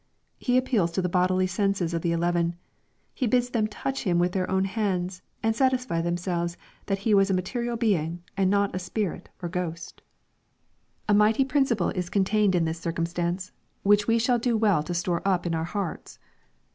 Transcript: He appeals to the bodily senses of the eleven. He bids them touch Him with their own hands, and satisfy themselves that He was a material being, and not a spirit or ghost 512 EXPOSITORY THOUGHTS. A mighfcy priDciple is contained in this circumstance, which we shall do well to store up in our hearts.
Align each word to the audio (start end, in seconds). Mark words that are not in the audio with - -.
He 0.39 0.57
appeals 0.57 0.91
to 0.93 1.01
the 1.03 1.09
bodily 1.13 1.45
senses 1.45 1.93
of 1.93 2.01
the 2.01 2.11
eleven. 2.11 2.55
He 3.13 3.27
bids 3.27 3.51
them 3.51 3.67
touch 3.67 4.01
Him 4.01 4.17
with 4.17 4.31
their 4.31 4.49
own 4.49 4.65
hands, 4.65 5.21
and 5.43 5.55
satisfy 5.55 6.01
themselves 6.01 6.57
that 6.87 6.97
He 7.05 7.13
was 7.13 7.29
a 7.29 7.35
material 7.35 7.77
being, 7.77 8.23
and 8.35 8.49
not 8.49 8.73
a 8.75 8.79
spirit 8.79 9.29
or 9.43 9.47
ghost 9.49 10.01
512 11.07 11.13
EXPOSITORY 11.13 11.13
THOUGHTS. 11.13 11.13
A 11.13 11.19
mighfcy 11.21 11.85
priDciple 11.85 11.95
is 11.95 12.09
contained 12.09 12.55
in 12.55 12.65
this 12.65 12.79
circumstance, 12.79 13.51
which 13.83 14.07
we 14.07 14.17
shall 14.17 14.39
do 14.39 14.57
well 14.57 14.81
to 14.81 14.95
store 14.95 15.21
up 15.23 15.45
in 15.45 15.53
our 15.53 15.65
hearts. 15.65 16.17